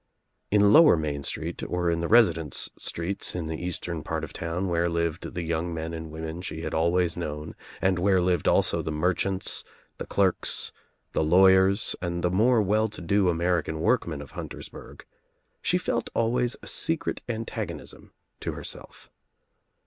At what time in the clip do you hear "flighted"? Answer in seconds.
17.45-17.57